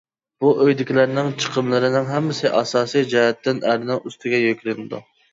بۇ 0.43 0.51
ئۆيدىكىلەرنىڭ 0.61 1.27
چىقىملىرىنىڭ 1.43 2.07
ھەممىسى 2.11 2.51
ئاساسىي 2.59 3.05
جەھەتتىن 3.11 3.61
ئەرنىڭ 3.73 4.01
ئۈستىگە 4.09 4.41
يۈكلىنىدۇ. 4.45 5.03